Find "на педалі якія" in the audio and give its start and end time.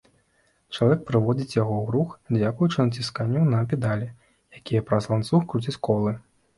3.55-4.81